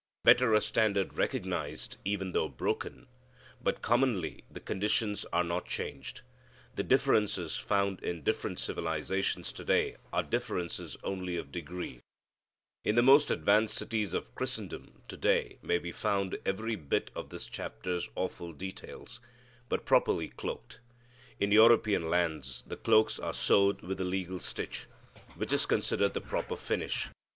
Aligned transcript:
Better 0.23 0.51
a 0.55 0.61
standard 0.61 1.15
recognized, 1.19 1.97
even 2.03 2.31
though 2.31 2.47
broken. 2.49 3.05
But 3.61 3.83
commonly 3.83 4.43
the 4.49 4.59
conditions 4.59 5.25
are 5.31 5.43
not 5.43 5.67
changed. 5.67 6.21
The 6.75 6.81
differences 6.81 7.55
found 7.55 7.99
in 7.99 8.23
different 8.23 8.59
civilizations 8.59 9.53
to 9.53 9.63
day 9.63 9.97
are 10.11 10.23
differences 10.23 10.97
only 11.03 11.37
of 11.37 11.51
degree. 11.51 11.99
In 12.83 12.95
the 12.95 13.03
most 13.03 13.29
advanced 13.29 13.75
cities 13.77 14.15
of 14.15 14.33
Christendom 14.33 15.03
to 15.07 15.17
day 15.17 15.59
may 15.61 15.77
be 15.77 15.91
found 15.91 16.35
every 16.47 16.75
bit 16.75 17.11
of 17.13 17.29
this 17.29 17.45
chapter's 17.45 18.09
awful 18.15 18.53
details, 18.53 19.19
but 19.69 19.85
properly 19.85 20.29
cloaked. 20.29 20.79
In 21.39 21.51
European 21.51 22.09
lands 22.09 22.63
the 22.65 22.75
cloaks 22.75 23.19
are 23.19 23.35
sewed 23.35 23.81
with 23.83 23.99
the 23.99 24.03
legal 24.03 24.39
stitch, 24.39 24.87
which 25.35 25.53
is 25.53 25.67
considered 25.67 26.15
the 26.15 26.21
proper 26.21 26.55
finish. 26.55 27.09